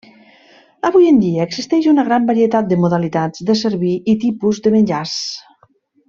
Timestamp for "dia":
1.25-1.43